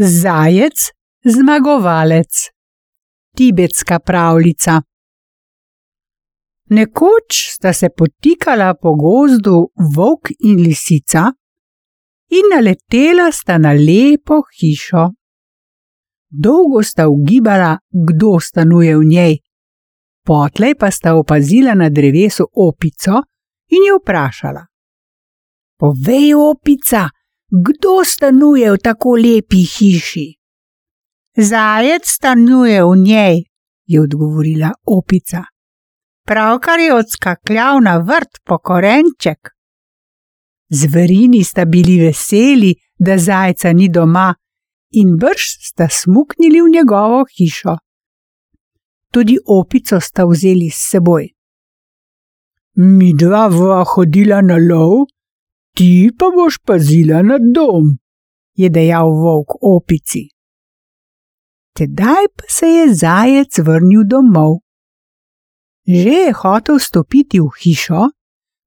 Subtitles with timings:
[0.00, 0.90] Zajec,
[1.24, 2.50] zmagovalec.
[3.36, 4.82] Tibetska pravljica.
[6.70, 9.56] Nekoč sta se potikala po gozdu
[9.96, 11.32] volk in lisica,
[12.30, 15.08] in naletela sta na lepo hišo.
[16.30, 19.36] Dolgo sta ugibala, kdo stanuje v njej,
[20.22, 23.22] potlej pa sta opazila na drevesu opico
[23.74, 24.62] in jo vprašala:
[25.78, 27.08] Povej, opica,
[27.50, 30.26] kdo stanuje v tako lepi hiši?
[31.36, 33.36] Zajec stanuje v njej,
[33.86, 35.44] je odgovorila opica.
[36.26, 39.48] Pravkar je odskakljal na vrt po korenček.
[40.68, 44.34] Zverini sta bili veseli, da zajca ni doma,
[44.90, 47.76] in brž sta smuknili v njegovo hišo.
[49.12, 51.28] Tudi opico sta vzeli s seboj.
[52.76, 55.08] Mi dva bova hodila na lov,
[55.78, 57.94] ti pa boš pazila na dom,
[58.58, 60.24] je dejal volk opici.
[61.78, 64.58] Tedaj pa se je zajec vrnil domov.
[65.86, 68.08] Že je hotel stopiti v hišo,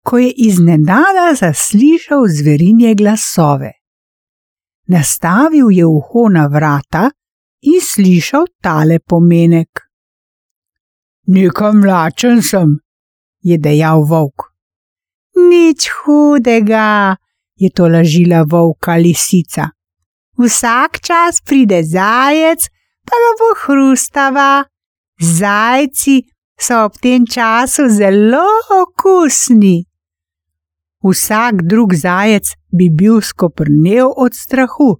[0.07, 3.71] ko je iznenada zaslišal zverinje glasove.
[4.87, 7.11] Nastavil je uho na vrata
[7.61, 9.83] in slišal tale pomenek.
[11.27, 12.79] Nekam mlačen sem,
[13.43, 14.50] je dejal volk.
[15.35, 17.15] Nič hudega,
[17.55, 19.71] je to lažila volka lisica.
[20.37, 22.67] Vsak čas pride zajec,
[23.05, 24.65] pa ga bo hrustava.
[25.21, 26.25] Zajci
[26.57, 28.47] so ob tem času zelo
[28.81, 29.85] okusni.
[31.05, 34.97] Vsak drug zajec bi bil skoprnel od strahu,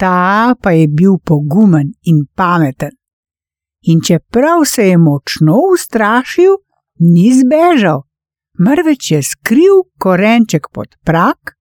[0.00, 2.96] ta pa je bil pogumen in pameten.
[3.86, 6.56] In čeprav se je močno ustrašil,
[6.98, 8.05] ni zbežal
[8.58, 11.56] mrveč je skril korenček pod prak,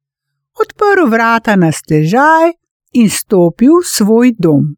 [0.62, 2.54] odprl vrata na stežaj
[2.94, 4.76] in stopil v svoj dom.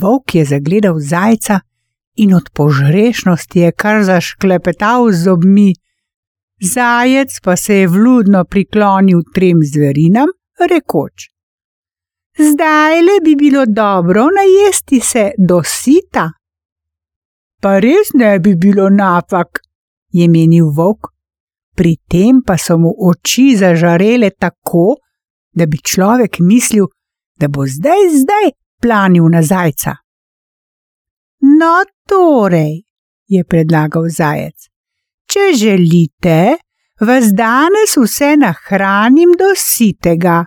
[0.00, 1.60] Volk je zagledal zajca
[2.16, 5.72] in od požrešnosti je kar zašklepetal z zobmi.
[6.60, 10.32] Zajec pa se je vludno priklonil trem zverinam,
[10.70, 11.28] rekoč:
[12.38, 16.30] Zdaj le bi bilo dobro najesti se do sita.
[17.60, 19.65] Pa res ne bi bilo napak,
[20.16, 21.12] je menil volk,
[21.76, 24.96] pri tem pa so mu oči zažarele tako,
[25.52, 26.88] da bi človek mislil,
[27.36, 28.46] da bo zdaj, zdaj
[28.80, 29.92] planil na zajca.
[31.60, 32.88] No, torej,
[33.28, 34.68] je predlagal zajec,
[35.28, 36.56] če želite,
[37.00, 40.46] vas danes vse nahranim do sitega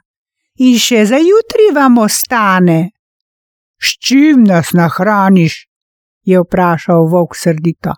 [0.65, 2.89] in še za jutri vam ostane.
[3.77, 5.65] S čim nas nahraniš?
[6.29, 7.95] je vprašal volk srdito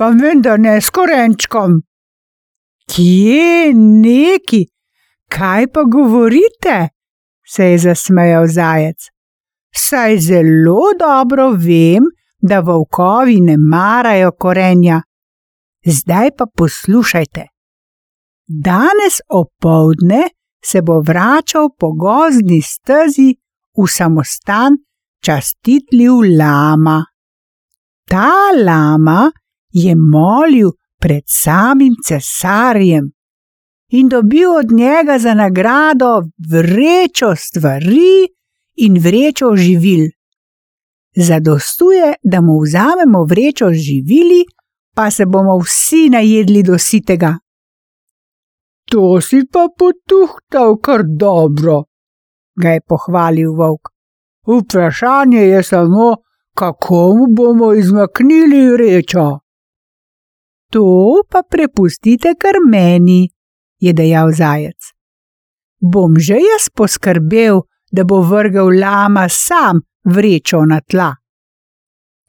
[0.00, 1.74] pa vendar ne s korenčkom.
[2.88, 4.62] Kje neki,
[5.28, 6.76] kaj pa govorite?
[7.44, 9.10] se je zasmejal zajec.
[9.74, 12.06] Saj zelo dobro vem,
[12.40, 15.02] da volkovi ne marajo korenja.
[15.86, 17.44] Zdaj pa poslušajte.
[18.46, 20.22] Danes opoldne
[20.64, 23.34] se bo vračal po gozdni stezi
[23.76, 24.78] v samostan
[25.24, 27.04] častitljiv lama.
[28.08, 28.30] Ta
[28.64, 29.30] lama
[29.72, 30.70] je molil
[31.00, 33.12] pred samim cesarjem
[33.88, 38.28] in dobil od njega za nagrado vrečo stvari
[38.74, 40.10] in vrečo živil.
[41.16, 44.44] Zadostuje, da mu vzamemo vrečo živili,
[44.94, 47.38] pa se bomo vsi najedli do sitega.
[48.90, 51.84] To si pa potuhtal kar dobro,
[52.62, 53.88] ga je pohvalil volk.
[54.46, 56.16] Vprašanje je samo,
[56.54, 59.38] kako mu bomo izmaknili vrečo.
[60.70, 63.28] To pa prepustite kar meni,
[63.80, 64.92] je dejal zajec.
[65.80, 71.10] Bom že jaz poskrbel, da bo vrgel lama sam vrečo na tla.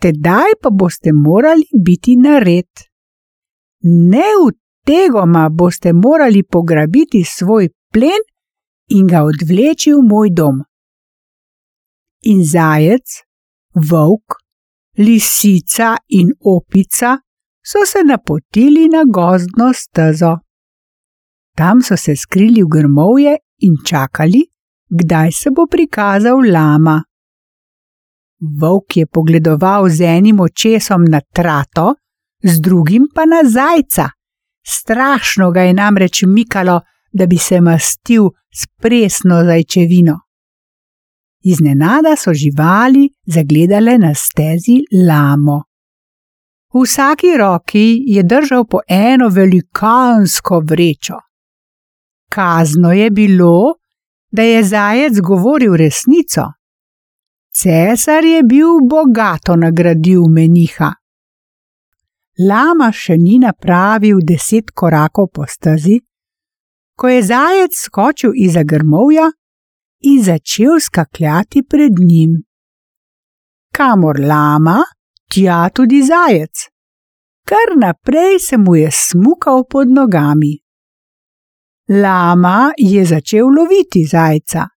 [0.02, 2.72] Tedaj pa boste morali biti nared.
[3.84, 4.50] Ne v
[4.86, 8.26] tegoma boste morali pograbiti svoj plen
[8.90, 10.64] in ga odvleči v moj dom.
[12.22, 13.22] In zajec,
[13.90, 14.42] volk,
[14.98, 17.20] lisica in opica
[17.64, 20.38] so se napotili na gozdno stezo.
[21.56, 24.42] Tam so se skrili v grmovje in čakali,
[24.90, 27.04] kdaj se bo prikazal lama.
[28.62, 31.96] Volk je pogledoval z enim očesom na trato,
[32.44, 34.10] z drugim pa na zajca.
[34.68, 36.82] Strašno ga je namreč mikalo,
[37.14, 40.20] da bi se mastil s presno zajčevino.
[41.44, 45.71] Iznenada so živali zagledale na stezi lamo.
[46.74, 51.18] V vsaki roki je držal po eno velikansko vrečo.
[52.30, 53.76] Kazno je bilo,
[54.32, 56.42] da je zajec govoril resnico.
[57.54, 60.94] Cesar je bil bogato nagradil meniha.
[62.40, 66.00] Lama še ni napravil deset korakov po stezi,
[66.96, 69.28] ko je zajec skočil iza grmovja
[70.08, 72.40] in začel skakljati pred njim.
[73.76, 74.80] Kamor lama,
[75.32, 76.68] tja tudi zajec.
[77.48, 80.60] Kar naprej se mu je smukal pod nogami.
[81.90, 84.68] Lama je začel loviti zajca.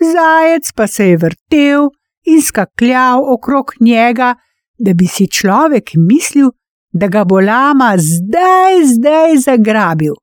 [0.00, 1.88] Zajec pa se je vrtel
[2.24, 4.34] in skakljal okrog njega,
[4.78, 6.50] da bi si človek mislil,
[6.92, 10.14] da ga bo lama zdaj, zdaj zagrabil.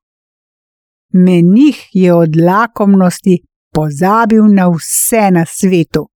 [1.14, 3.44] Menih je od lakomnosti
[3.74, 6.13] pozabil na vse na svetu.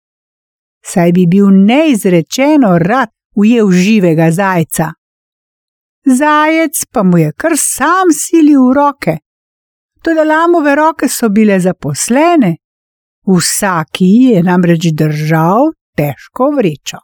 [0.85, 4.93] Saj bi bil neizrečeno rad ujel živega zajca.
[6.05, 9.17] Zajec pa mu je kar sam silil v roke.
[10.03, 12.57] Tudi lamove roke so bile zaposlene,
[13.27, 16.99] vsaki je namreč držal težko vrečo.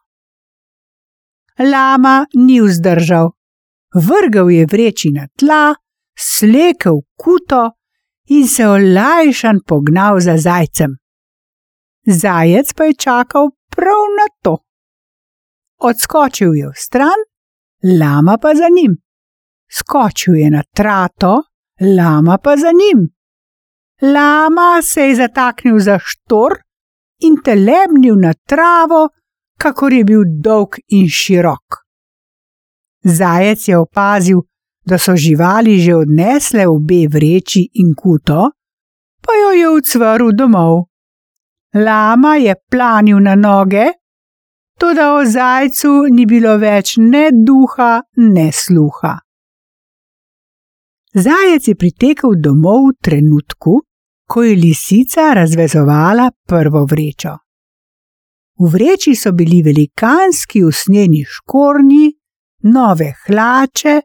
[1.59, 3.31] Lama ni vzdržal,
[3.95, 5.75] vrgal je vreči na tla,
[6.19, 7.71] slekel kuto
[8.29, 10.97] in se olajšan pognal za zajcem.
[12.07, 13.51] Zajec pa je čakal
[13.81, 14.55] prav na to.
[15.81, 17.21] Odskočil je v stran,
[18.01, 18.93] lama pa za njim.
[19.79, 21.43] Skočil je na trato,
[21.97, 23.09] lama pa za njim.
[24.15, 26.53] Lama se je zataknil za štor
[27.19, 29.09] in telebnil na travo,
[29.59, 31.81] kakor je bil dolg in širok.
[33.05, 34.39] Zajec je opazil,
[34.85, 38.51] da so živali že odnesle obe vreči in kuto,
[39.21, 40.90] pa jo je ucvrl domov.
[41.75, 43.87] Lama je planil na noge,
[44.79, 49.19] tudi o zajcu ni bilo več ne duha, ne sluha.
[51.15, 53.81] Zajec je pritekel domov v trenutku,
[54.31, 57.35] ko je lisica razvezovala prvo vrečo.
[58.61, 62.13] V vreči so bili velikanski usnjeni škornji,
[62.63, 64.01] nove hlače,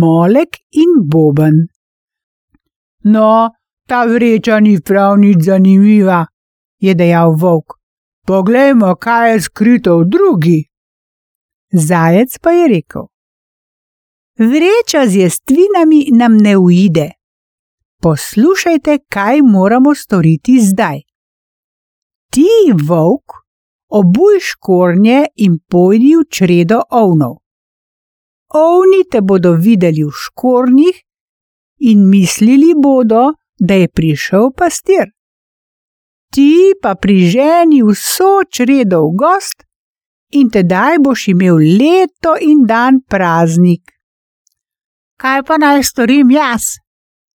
[0.00, 1.66] molek in boben.
[3.04, 3.50] No,
[3.86, 6.26] ta vreča ni prav nič zanimiva,
[6.82, 7.78] je dejal volk.
[8.26, 10.60] Poglejmo, kaj je skrito v drugi.
[11.72, 13.04] Zajec pa je rekel:
[14.38, 17.08] Vreča z jestvinami nam ne uide.
[18.02, 20.98] Poslušajte, kaj moramo storiti zdaj.
[22.32, 22.50] Ti,
[22.88, 23.46] volk,
[23.88, 27.38] obuj škornje in pojdi v čredo ovnov.
[28.54, 31.02] Ovni te bodo videli v škornjih
[31.78, 35.12] in mislili bodo, da je prišel pastir
[36.32, 39.66] ti pa priženi vso čredo v gost
[40.32, 43.92] in tedaj boš imel leto in dan praznik.
[45.20, 46.80] Kaj pa naj storim jaz?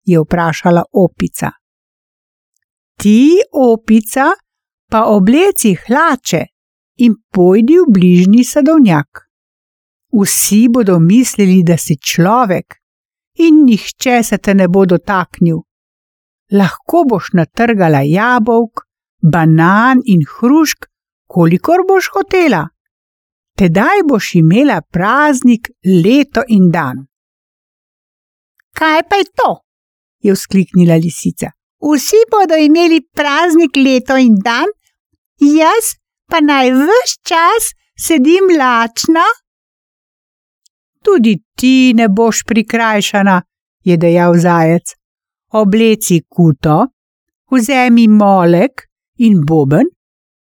[0.07, 1.51] je vprašala opica.
[2.97, 4.31] Ti, opica,
[4.91, 6.41] pa obleci hlače
[7.03, 9.27] in pojdi v bližnji sadovnjak.
[10.15, 12.79] Vsi bodo mislili, da si človek,
[13.43, 15.59] in nihče se te ne bo dotaknil.
[16.51, 18.86] Lahko boš natrgala jabolk,
[19.21, 20.85] banan in hrušk,
[21.27, 22.67] kolikor boš hotela.
[23.57, 27.07] Tedaj boš imela praznik leto in dan.
[28.77, 29.51] Kaj pa je to?
[30.19, 31.51] je vzkliknila lisica.
[31.81, 34.69] Vsi bodo imeli praznik leto in dan,
[35.39, 35.93] jaz
[36.29, 37.71] pa naj vse čas
[38.07, 39.25] sedim lačna.
[41.05, 43.41] Tudi ti ne boš prikrajšana,
[43.83, 44.95] je dejal zajec.
[45.53, 46.87] Obleci kuto,
[47.51, 48.86] vzemi molek
[49.17, 49.87] in boben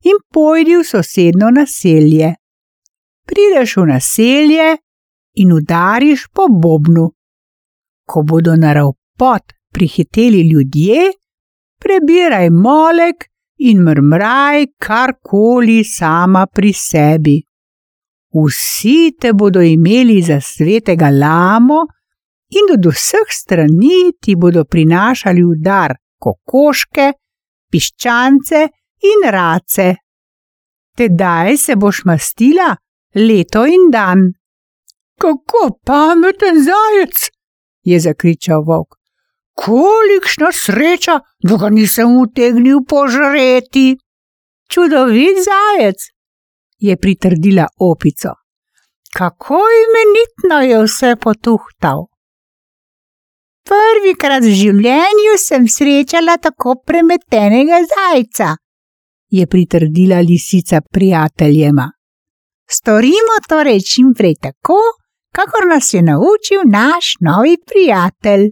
[0.02, 2.34] in pojdi v sosedno naselje.
[3.26, 4.68] Prideš v naselje
[5.34, 7.10] in udariš po bobnu.
[8.06, 11.12] Ko bodo na ravpot prihiteli ljudje,
[11.78, 17.36] prebiraj molek in mrmraj karkoli sama pri sebi.
[18.34, 21.80] Vsi te bodo imeli za svetega lamo
[22.50, 27.12] in od vseh strani ti bodo prinašali udar kokoške,
[27.70, 28.68] piščance
[29.10, 29.94] in race.
[30.96, 32.76] Tedaj se boš mastila
[33.14, 34.32] leto in dan.
[35.20, 37.30] Kako pameten zajec!
[37.82, 38.96] je zakričal volk.
[39.54, 43.96] Kolikšna sreča, da ga nisem utegnil požreti!
[44.68, 45.96] Čudovit zajec!
[46.78, 48.32] je pritrdila opico.
[49.16, 52.06] Kako imenitno je vse potuhtal!
[53.70, 58.54] Prvikrat v življenju sem srečala tako premetenega zajca,
[59.30, 61.86] je pritrdila lisica prijateljema.
[62.70, 64.78] Storimo torej čim prej tako,
[65.34, 68.48] kakor nas je naučil naš novi prijatelj.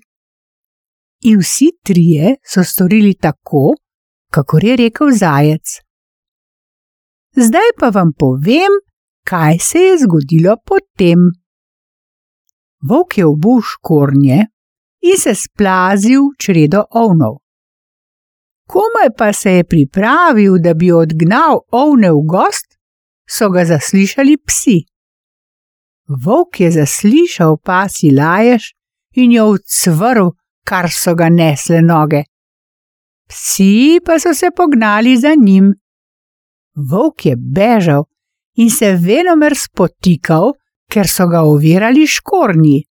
[1.30, 3.74] In vsi trije so storili tako,
[4.30, 5.80] kako je rekel zajec.
[7.36, 8.78] Zdaj pa vam povem,
[9.26, 11.18] kaj se je zgodilo potem.
[12.90, 14.46] Vok je obul škornje
[15.00, 17.38] in se splazil čredo ovnov.
[18.68, 22.76] Komaj pa se je pripravil, da bi odgnal ovne v gost,
[23.28, 24.78] so ga zaslišali psi.
[26.08, 28.72] Vok je zaslišal pasi laješ
[29.12, 30.30] in jo odsvrl,
[30.64, 32.22] kar so ga nesle noge.
[33.28, 35.74] Psi pa so se pognali za njim.
[36.90, 38.04] Vok je bežal
[38.56, 40.52] in se venomer spotikal,
[40.90, 42.84] ker so ga ovirali škornji.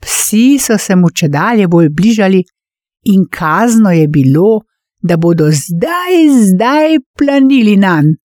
[0.00, 2.44] Psi so se mu če dalje bolj bližali
[3.04, 4.60] in kazno je bilo,
[5.02, 8.24] da bodo zdaj, zdaj planili na njega.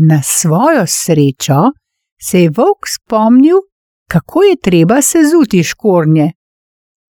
[0.00, 1.54] Na svojo srečo
[2.22, 3.56] se je volk spomnil,
[4.10, 6.32] kako je treba sezuti škornje.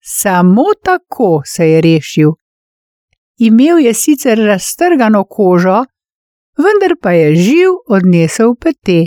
[0.03, 2.31] Samo tako se je rešil.
[3.39, 5.85] Imel je sicer raztrgano kožo,
[6.57, 9.05] vendar pa je živ odnesel pete.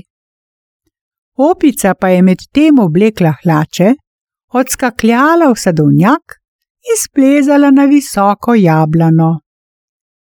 [1.37, 3.93] Opica pa je med tem oblekla hlače,
[4.53, 6.37] odskakljala v sadovnjak
[6.89, 9.39] in splezala na visoko jablano.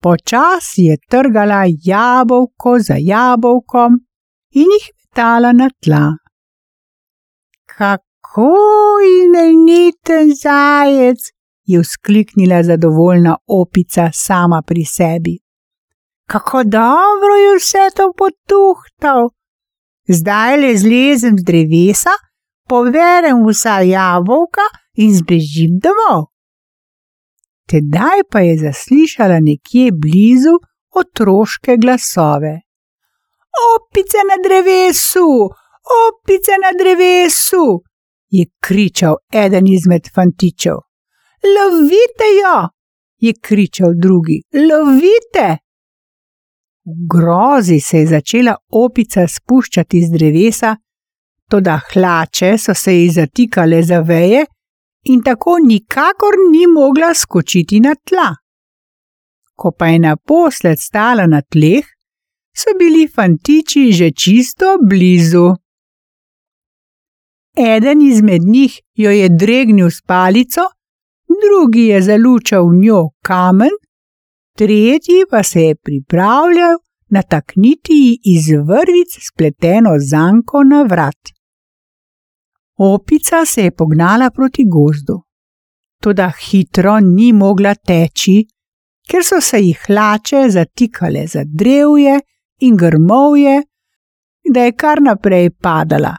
[0.03, 3.93] Počasi je trgala jabolko za jabolkom
[4.51, 6.17] in jih metala na tla.
[7.77, 8.51] Kako
[9.23, 11.19] imeniten zajec,
[11.65, 15.39] je vzkliknila zadovoljna opica sama pri sebi.
[16.27, 19.29] Kako dobro je vse to potuhtal.
[20.07, 22.09] Zdaj le zlezem z drevesa,
[22.69, 24.65] poverem vsa jabolka
[24.97, 26.29] in zbežim domov.
[27.69, 30.55] Tedaj pa je zaslišala nekje blizu
[30.99, 32.55] otroške glasove.
[33.75, 35.29] Opice na drevesu,
[36.03, 37.65] opice na drevesu,
[38.29, 40.77] je kričal eden izmed fantičev.
[41.55, 42.57] Lovite jo,
[43.17, 45.57] je kričal drugi, lovite.
[46.85, 50.75] V grozi se je začela opica spuščati z drevesa,
[51.49, 54.45] toda hlače so se ji zatikale za veje
[55.03, 58.29] in tako nikakor ni mogla skočiti na tla.
[59.55, 61.85] Ko pa je naposled stala na tleh,
[62.55, 65.53] so bili fantiči že čisto blizu.
[67.57, 70.61] Eden izmed njih jo je dregnil s palico,
[71.43, 73.75] drugi je zalučal v njo kamen,
[74.57, 76.77] tretji pa se je pripravljal
[77.13, 81.33] natakniti iz vrvic spleteno zanko na vrat.
[82.77, 85.21] Opica se je pognala proti gozdu.
[86.01, 88.41] Toda hitro ni mogla teči,
[89.09, 92.19] ker so se jih hlače zatikale za drevje
[92.59, 93.61] in grmovje,
[94.53, 96.15] da je kar naprej padala.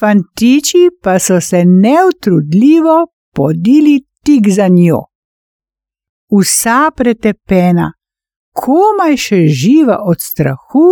[0.00, 2.96] Fantiči pa so se neutrudljivo
[3.34, 5.00] podili tik za njo.
[6.32, 7.92] Vsa pretepena,
[8.56, 10.86] komaj še živa od strahu,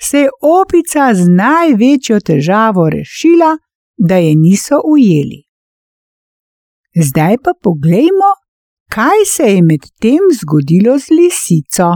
[0.00, 3.56] se je opica z največjo težavo rešila,
[3.96, 5.44] da je niso ujeli.
[6.94, 8.30] Zdaj pa poglejmo,
[8.90, 11.88] kaj se je med tem zgodilo z lisico.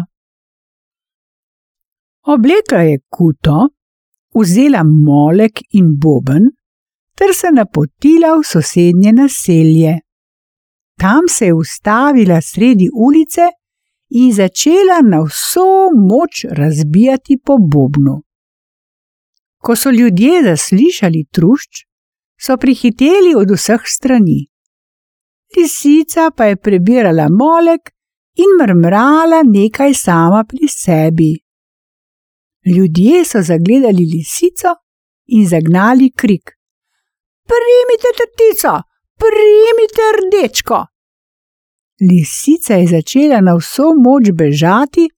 [2.26, 3.68] Oblekla je kuto,
[4.34, 6.50] vzela molek in boben,
[7.18, 9.94] ter se napotila v sosednje naselje.
[10.98, 13.57] Tam se je ustavila sredi ulice
[14.08, 18.22] in začela na vso moč razbijati po bobnu.
[19.58, 21.88] Ko so ljudje zaslišali trušč,
[22.40, 24.46] so prihiteli od vseh strani.
[25.56, 27.90] Lisica pa je prebirala molek
[28.34, 31.32] in mrmrala nekaj sama pri sebi.
[32.66, 34.70] Ljudje so zagledali lisico
[35.26, 36.50] in zagnali krik:
[37.50, 38.82] Primite tetico,
[39.16, 40.97] primite rdečko!
[42.00, 45.08] Lisica je začela na vso moč bežati,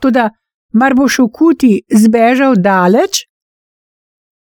[0.00, 0.24] tudi
[0.72, 3.26] mar bo šel kuti zbežal daleč?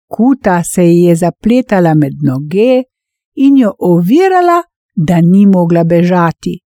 [0.08, 2.84] Kuta se ji je zapletala med noge
[3.36, 4.64] in jo ovirala,
[4.96, 6.60] da ni mogla bežati.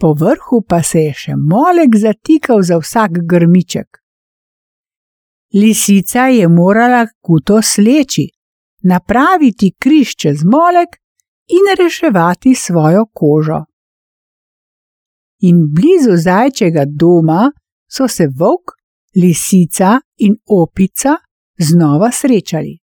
[0.00, 4.00] Po vrhu pa se je še molek zatikal za vsak grmiček.
[5.54, 8.26] Lisica je morala kuto sleči,
[8.82, 10.99] napraviti križ čez molek
[11.56, 13.64] in reševati svojo kožo.
[15.48, 17.52] In blizu zajčega doma
[17.94, 18.66] so se volk,
[19.16, 21.16] lisica in opica
[21.58, 22.78] znova srečali.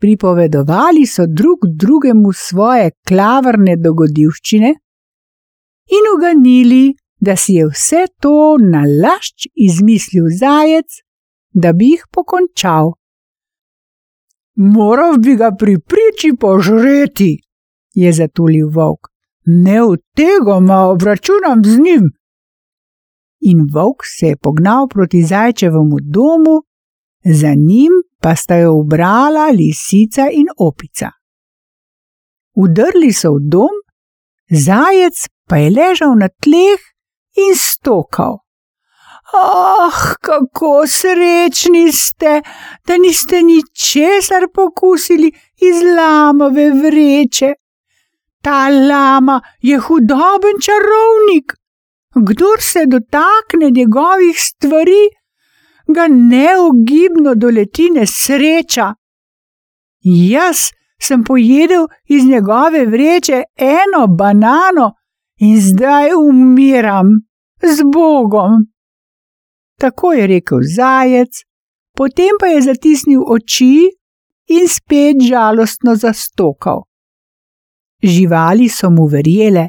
[0.00, 4.70] Pripovedovali so drug drugemu svoje klavrne dogodivščine
[5.98, 10.86] in uganili, da si je vse to nalašč izmislil zajec,
[11.50, 12.92] da bi jih pokončal.
[14.54, 17.32] Moral bi ga pri priči požreti,
[18.02, 19.10] je zatulil volk.
[19.44, 22.04] Ne od tega, ma obračunam z njim.
[23.50, 26.56] In volk se je pognal proti zajčevemu domu,
[27.24, 31.10] za njim pa sta jo ubrala lisica in opica.
[32.54, 33.74] Udrli so v dom,
[34.50, 36.80] zajec pa je ležal na tleh
[37.44, 38.42] in stokal.
[39.34, 42.42] Ah, kako srečni ste,
[42.86, 45.32] da niste ničesar pokusili
[45.68, 47.52] iz lamove vreče.
[48.42, 51.52] Ta lama je hudoben čarovnik.
[52.14, 55.02] Kdor se dotakne njegovih stvari,
[55.88, 58.94] ga neogibno doleti nesreča.
[60.00, 60.56] Jaz
[61.02, 64.92] sem pojedel iz njegove vreče eno banano
[65.36, 67.06] in zdaj umiram
[67.62, 68.50] z Bogom.
[69.78, 71.30] Tako je rekel zajec,
[71.96, 73.90] potem pa je zatisnil oči
[74.46, 76.87] in spet žalostno zastokal.
[78.02, 79.68] Živali so mu verjele.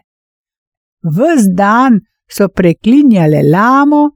[1.03, 4.09] Ves dan so preklinjale lamo,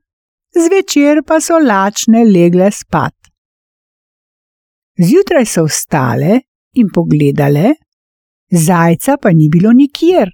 [0.54, 3.16] zvečer pa so lačne legle spat.
[5.00, 6.42] Zjutraj so vstale
[6.78, 7.74] in pogledale,
[8.52, 10.30] zajca pa ni bilo nikjer.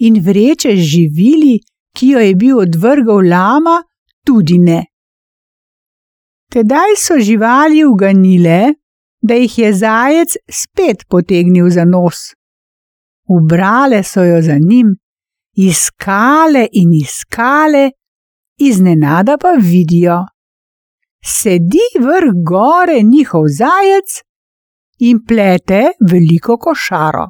[0.00, 1.58] In vreče z živili,
[1.92, 3.82] ki jo je bil odvrgal lama,
[4.24, 4.84] tudi ne.
[6.52, 8.74] Tedaj so živali uganile,
[9.20, 12.37] da jih je zajec spet potegnil za nos.
[13.28, 14.96] Ubrale so jo za njim,
[15.56, 17.90] iskale in iskale,
[18.58, 20.24] iznenada pa vidijo.
[21.24, 24.22] Sedi vrh gore njihov zajec
[24.98, 27.26] in plete veliko košaro.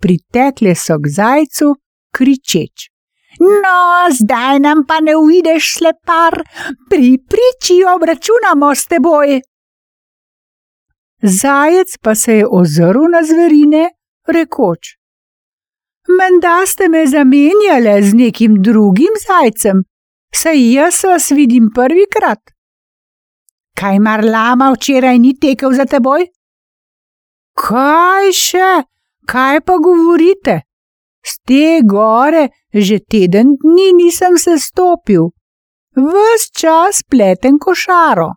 [0.00, 1.74] Pritekle so k zajcu,
[2.14, 2.92] kričeč:
[3.40, 3.78] No,
[4.18, 6.42] zdaj nam pa ne uideš, slepar,
[6.90, 9.40] pri priči obračunamo s teboj.
[11.22, 13.88] Zajec pa se je ozrl na zverine,
[14.28, 14.96] rekoč:
[16.08, 19.84] Menda ste me zamenjali z nekim drugim zajcem,
[20.34, 22.40] saj jaz vas vidim prvi krat.
[23.78, 26.26] Kaj mar lama včeraj ni tekel za teboj?
[27.56, 28.72] Kaj še,
[29.28, 30.60] kaj pa govorite?
[31.22, 35.30] Z te gore že teden dni nisem se stopil,
[35.96, 38.32] ves čas pleten košaro.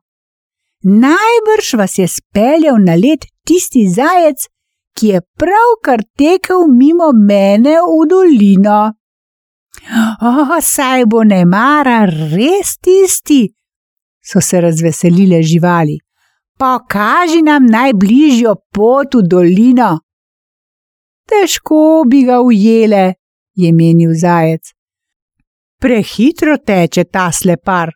[0.83, 4.47] Najbrž vas je speljal na let tisti zajec,
[4.95, 8.81] ki je pravkar tekel mimo mene v dolino.
[10.21, 13.43] O, oh, saj bo ne mara res tisti,
[14.23, 15.99] so se razveselile živali.
[16.57, 19.91] Pokaži nam najbližjo pot v dolino.
[21.27, 23.13] Težko bi ga ujele,
[23.55, 24.71] je menil zajec.
[25.81, 27.91] Prehitro teče ta slepar.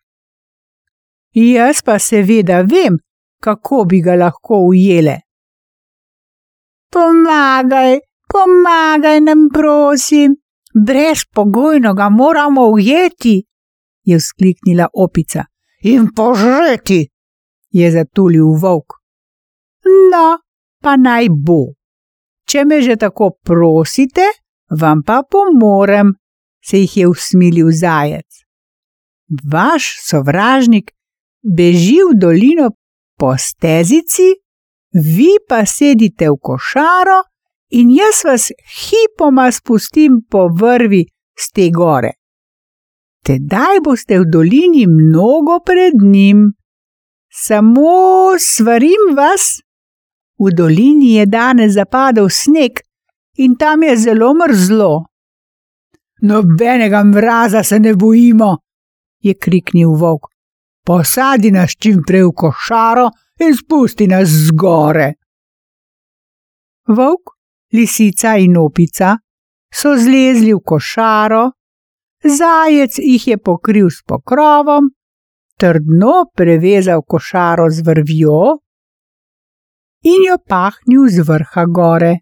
[1.34, 2.98] Jaz pa seveda vem,
[3.40, 5.29] kako bi ga lahko ujele.
[6.92, 8.00] Pomagaj,
[8.34, 10.36] pomagaj nam, prosim,
[10.86, 13.44] brezpogojno ga moramo ujeti,
[14.04, 15.46] je vzkliknila opica.
[15.82, 17.08] In požreti,
[17.70, 18.94] je zatulil volk.
[20.12, 20.40] No,
[20.84, 21.74] pa naj bo.
[22.50, 24.26] Če me že tako prosite,
[24.82, 26.16] vam pa pomorem,
[26.66, 28.44] se jih je usmilil zajec.
[29.52, 30.92] Vaš sovražnik
[31.58, 32.72] beži v dolino
[33.20, 34.34] po stezici,
[34.94, 37.20] vi pa sedite v košaro
[37.70, 41.06] in jaz vas hipoma spustim po vrvi
[41.38, 42.12] z te gore.
[43.26, 46.48] Tedaj boste v dolini mnogo pred njim.
[47.30, 49.60] Samo svarim vas,
[50.40, 52.82] v dolini je danes zapadel sneg
[53.38, 55.06] in tam je zelo mrzlo.
[56.22, 58.58] Nobenega mraza se ne bojimo,
[59.22, 60.28] je kriknil volk.
[60.86, 65.14] Posadi nas čim prej v košaro in spusti nas zgore.
[66.88, 67.36] Volk,
[67.72, 69.16] lisica in opica
[69.70, 71.44] so zlezli v košaro,
[72.24, 74.90] zajec jih je pokril s pokrovom,
[75.60, 78.42] trdno prevezal košaro z vrvjo
[80.04, 82.14] in jo pahnil z vrha gore.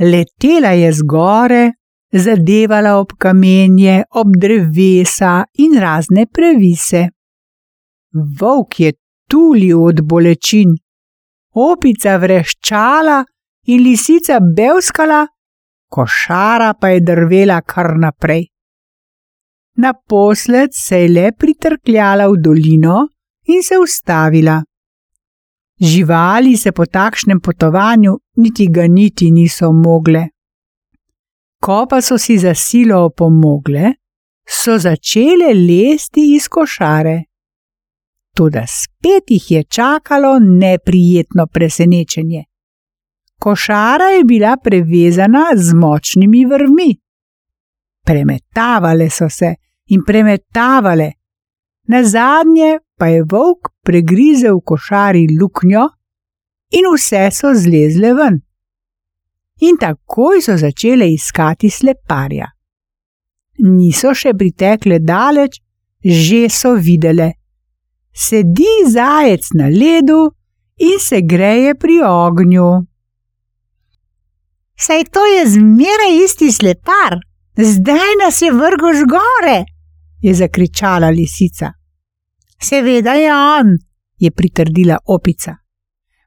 [0.00, 1.64] Letela je zgore,
[2.12, 7.08] zadevala ob kamenje, ob drevesa in razne previse.
[8.12, 8.92] Volk je
[9.30, 10.74] tulil od bolečin,
[11.54, 13.24] opica vreščala
[13.66, 15.26] in lisica belskala,
[15.90, 18.46] košara pa je drvela kar naprej.
[19.76, 23.08] Naposled se je le pritrkljala v dolino
[23.46, 24.62] in se ustavila.
[25.80, 30.28] Živali se po takšnem potovanju niti ga niti niso mogle.
[31.60, 33.92] Ko pa so si za silo opomogle,
[34.46, 37.33] so začele lesti iz košare.
[38.34, 42.44] Toda spet jih je čakalo neprijetno presenečenje.
[43.40, 46.96] Košara je bila prevezana z močnimi vrvmi.
[48.04, 49.54] Premetavale so se
[49.86, 51.12] in premetavale,
[51.88, 55.84] na zadnje pa je volk pregrizel v košari luknjo
[56.70, 58.40] in vse so zlezle ven.
[59.60, 62.48] In takoj so začele iskati sleparja.
[63.58, 65.60] Niso še pritekle daleč,
[66.02, 67.43] že so videle.
[68.14, 70.30] Sedi zajec na ledu
[70.76, 72.86] in se greje pri ognju.
[74.78, 77.18] Saj to je zmeraj isti slepar,
[77.56, 79.64] zdaj nas je vrgel zgore,
[80.22, 81.72] je zakričala lisica.
[82.62, 83.76] Seveda je on,
[84.18, 85.56] je pritrdila opica.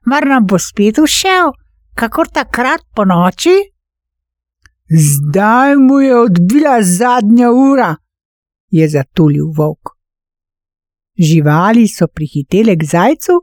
[0.06, 1.52] Mar nam bo spet všel,
[1.94, 3.56] kakor takrat po noči?
[4.88, 7.96] Zdaj mu je odbila zadnja ura,
[8.70, 9.97] je zatulil volk.
[11.18, 13.34] Živali so prihitele k zajcu,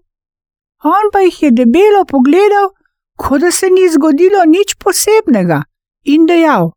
[0.83, 2.71] on pa jih je debelo pogledal,
[3.15, 5.63] kot da se ni zgodilo nič posebnega,
[6.03, 6.71] in dejal: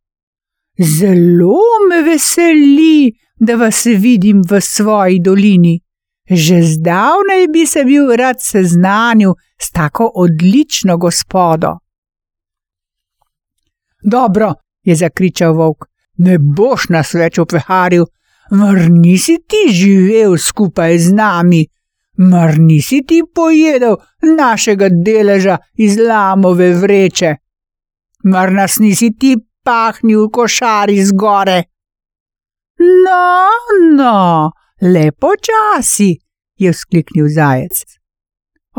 [0.79, 5.81] Zelo me veseli, da vas vidim v svoji dolini.
[6.31, 11.79] Že zdavnaj bi se bil rad seznanil s tako odlično gospodo.
[14.03, 18.05] Dobro, je zakričal volk, ne boš nas več opeharil,
[18.51, 21.67] mar nisi ti živel skupaj z nami,
[22.19, 23.97] mar nisi ti pojedel
[24.37, 27.35] našega deleža iz lamove vreče,
[28.25, 31.63] mar nas nisi ti pahnil košari zgore.
[32.79, 33.49] No,
[33.97, 36.17] no, lepo časi,
[36.59, 37.85] je vzkliknil zajec.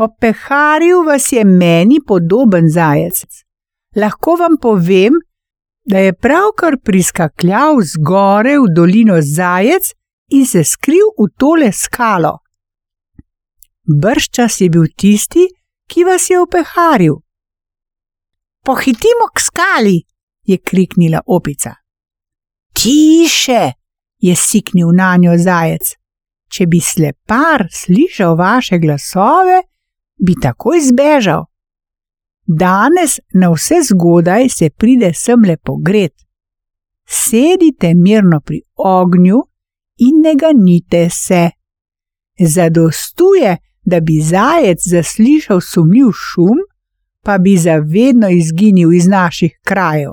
[0.00, 3.20] Opeharil vas je meni podoben zajec.
[3.96, 5.18] Lahko vam povem,
[5.90, 9.90] da je pravkar priskakljal zgore v dolino zajec
[10.30, 12.38] in se skril v tole skalo.
[14.02, 15.48] Brščas je bil tisti,
[15.90, 17.18] ki vas je opeharil.
[18.62, 19.96] Pohitimo k skali,
[20.46, 21.74] je kriknila opica.
[22.72, 23.72] Tiše,
[24.18, 25.96] je siknil na njo zajec.
[26.50, 29.62] Če bi slepar slišal vaše glasove,
[30.18, 31.49] bi takoj zbežal.
[32.58, 36.14] Danes na vse zgodaj se pride sem lepo gret.
[37.06, 39.38] Sedite mirno pri ognju
[39.96, 41.50] in ne ganite se.
[42.40, 46.58] Zadostuje, da bi zajec zaslišal sumljiv šum,
[47.24, 50.12] pa bi zavedno izginil iz naših krajev.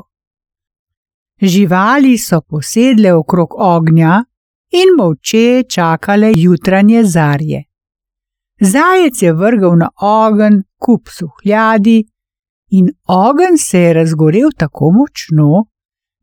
[1.41, 4.23] Živali so posedle okrog ognja
[4.71, 7.63] in molče čakale jutranje zarje.
[8.61, 12.03] Zajec je vrgal na ogen kup suhljadi,
[12.69, 15.65] in ogen se je razgorel tako močno,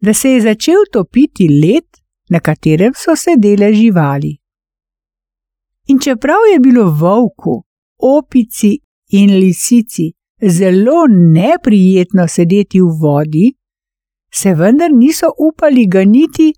[0.00, 1.87] da se je začel topiti led,
[2.30, 4.37] na katerem so sedele živali.
[5.87, 7.64] In čeprav je bilo volku,
[7.98, 8.78] opici
[9.09, 10.12] in lisici
[10.48, 13.52] zelo neprijetno sedeti v vodi,
[14.33, 16.52] se vendar niso upali ganiti,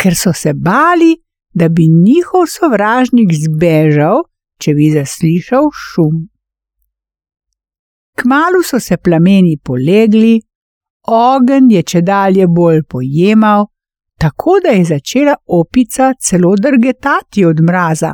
[0.00, 1.16] ker so se bali,
[1.54, 4.24] da bi njihov sovražnik zbežal,
[4.58, 6.29] če bi zaslišal šum.
[8.20, 10.40] Kmalu so se plameni polegli,
[11.08, 13.64] ogen je če dalje bolj pojemal,
[14.20, 18.12] tako da je začela opica celo drgetati od mraza.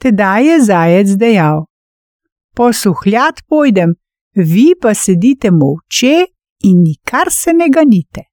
[0.00, 1.64] Tedaj je zajec dejal:
[2.56, 3.94] Posuhljat pojdem,
[4.34, 6.24] vi pa sedite molče
[6.64, 8.24] in nikar se ne ganite.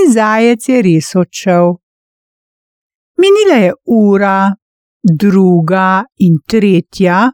[0.00, 1.74] In zajec je res odšel.
[3.16, 4.54] Minila je ura,
[5.02, 7.30] druga in tretja,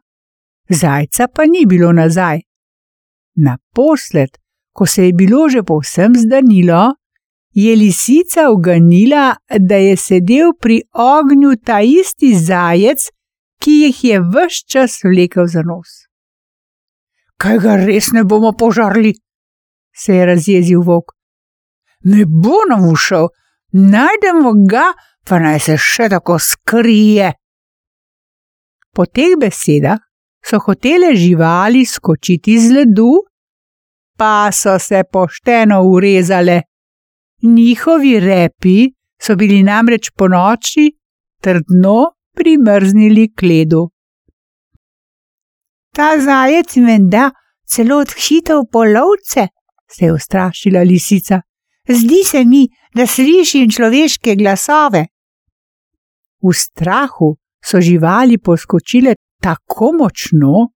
[0.68, 2.40] zajca pa ni bilo nazaj.
[3.36, 4.38] Naposled,
[4.72, 6.94] ko se je bilo že povsem zdanilo,
[7.52, 13.10] je lisica uganila, da je sedel pri ognju ta isti zajec,
[13.60, 16.04] ki jih je vse čas vlekel za nos.
[17.36, 19.14] Kaj ga res ne bomo požarli?
[19.96, 21.04] se je razjezil vok.
[22.04, 23.28] Ne bo nam ušel,
[23.72, 24.92] najdemo ga,
[25.24, 27.32] pa naj se še tako skrije.
[28.94, 30.05] Po teh besedah
[30.50, 33.12] so hotele živali skočiti z ledu,
[34.18, 36.62] pa so se pošteno urezale.
[37.42, 38.78] Njihovi repi
[39.22, 40.92] so bili namreč po noči
[41.42, 41.98] trdno
[42.34, 43.90] primrznili k ledu.
[45.94, 47.30] Ta zajec menda
[47.66, 49.48] celo odhitel polovce,
[49.90, 51.40] se je ustrašila lisica.
[51.88, 55.06] Zdi se mi, da slišim človeške glasove.
[56.42, 59.14] V strahu so živali poskočile
[59.46, 60.68] tako močno,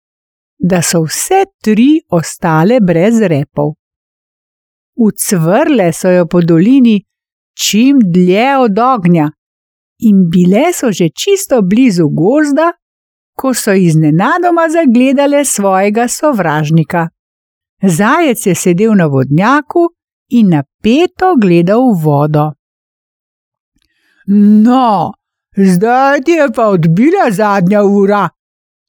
[0.59, 3.73] da so vse tri ostale brez repov.
[4.95, 7.01] Ucvrle so jo po dolini
[7.57, 9.27] čim dlje od ognja,
[9.99, 12.71] in bile so že čisto blizu gozda,
[13.35, 17.07] ko so iznenadoma zagledale svojega sovražnika.
[17.83, 19.87] Zajec je sedel na vodnjaku
[20.29, 22.51] in napeto gledal v vodo.
[24.65, 25.13] No,
[25.57, 28.29] zdaj ti je pa odbila zadnja ura,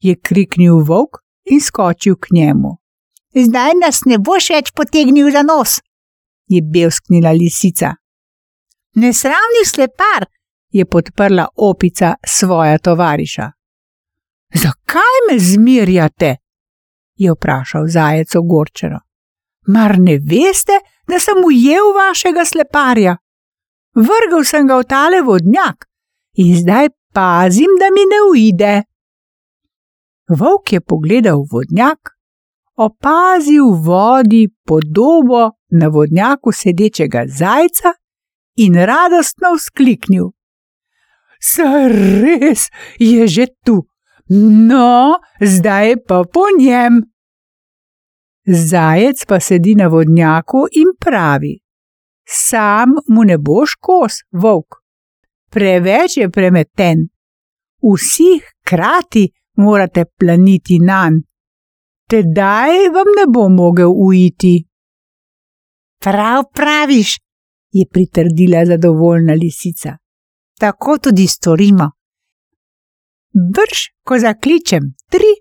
[0.03, 2.77] je kriknil volk in skočil k njemu.
[3.35, 5.79] Zdaj nas ne boš več potegnil za nos,
[6.47, 7.95] je belsknila lisica.
[8.95, 10.27] Nesramni slepar,
[10.69, 13.51] je podprla opica svoja tovariša.
[14.53, 16.35] Zakaj me zmirjate?
[17.15, 18.99] je vprašal zajec ogorčeno.
[19.67, 23.17] Mar ne veste, da sem ujel vašega sleparja?
[23.95, 25.85] Vrgal sem ga v tale vodnjak
[26.41, 28.73] in zdaj pazim, da mi ne uide.
[30.29, 32.15] Volk je pogledal vodnjak,
[32.75, 37.93] opazil v vodi podobo na vodnjaku sedečega zajca
[38.55, 40.31] in radostno vzkliknil:
[41.41, 43.83] Saj res je že tu,
[44.69, 47.03] no, zdaj pa po njem.
[48.47, 51.59] Zajec pa sedi na vodnjaku in pravi:
[52.27, 54.79] Sam mu ne boš kos, volk.
[55.51, 57.07] Preveč je premeten.
[57.83, 61.33] Vsi hkrati morate planiti na njega.
[62.09, 64.67] Tedaj vam ne bo mogel uiti.
[66.03, 67.15] Prav praviš,
[67.71, 69.97] je pritrdila zadovoljna lisica.
[70.59, 71.91] Tako tudi storimo.
[73.53, 75.31] Brž, ko zakličem tri,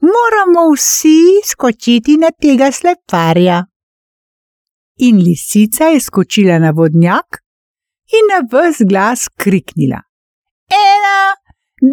[0.00, 1.18] moramo vsi
[1.50, 3.64] skočiti na tega sleparja.
[4.96, 7.40] In lisica je skočila na vodnjak
[8.16, 10.00] in na vse glas kriknila:
[10.68, 11.18] Ena,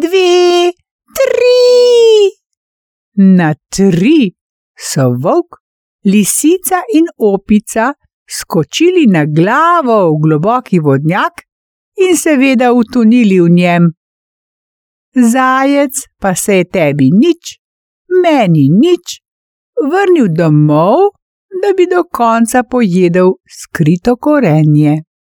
[0.02, 0.72] dve,
[1.16, 2.32] tri!
[3.36, 4.32] Na tri
[4.76, 5.60] so volk,
[6.04, 7.92] lisica in opica
[8.26, 11.44] skočili na glavo v globoki vodnjak
[12.08, 13.90] in seveda utonili v njem.
[15.32, 17.58] Zajec pa se je tebi nič,
[18.22, 19.20] meni nič,
[19.76, 21.12] vrnil domov,
[21.62, 25.02] da bi do konca pojedel skrito korenje.